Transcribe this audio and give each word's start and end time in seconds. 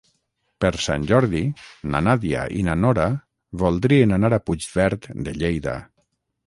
Per 0.63 0.69
Sant 0.85 1.03
Jordi 1.11 1.41
na 1.95 2.01
Nàdia 2.07 2.47
i 2.61 2.65
na 2.71 2.77
Nora 2.85 3.07
voldrien 3.67 4.19
anar 4.19 4.35
a 4.41 4.45
Puigverd 4.49 5.09
de 5.29 5.41
Lleida. 5.43 5.81